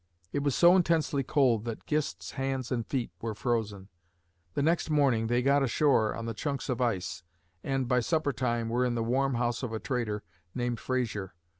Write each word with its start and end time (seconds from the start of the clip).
It 0.33 0.41
was 0.41 0.55
so 0.55 0.75
intensely 0.75 1.21
cold 1.21 1.63
that 1.65 1.85
Gist's 1.85 2.31
hands 2.31 2.71
and 2.71 2.87
feet 2.87 3.11
were 3.21 3.35
frozen. 3.35 3.87
The 4.55 4.63
next 4.63 4.89
morning, 4.89 5.27
they 5.27 5.43
got 5.43 5.61
ashore 5.61 6.15
on 6.15 6.25
the 6.25 6.33
chunks 6.33 6.69
of 6.69 6.81
ice 6.81 7.21
and 7.63 7.87
by 7.87 7.99
suppertime 7.99 8.67
were 8.67 8.83
in 8.83 8.95
the 8.95 9.03
warm 9.03 9.35
house 9.35 9.61
of 9.61 9.73
a 9.73 9.79
trader 9.79 10.23
named 10.55 10.79
Frazier. 10.79 11.35